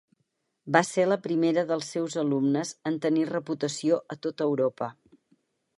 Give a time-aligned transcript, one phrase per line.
[0.75, 4.91] Va ser la primera dels seus alumnes en tenir reputació a tot Europa.